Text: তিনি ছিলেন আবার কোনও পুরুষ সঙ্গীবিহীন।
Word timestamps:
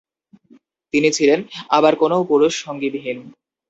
তিনি 0.93 1.09
ছিলেন 1.17 1.39
আবার 1.69 1.93
কোনও 1.95 2.17
পুরুষ 2.29 2.53
সঙ্গীবিহীন। 2.65 3.17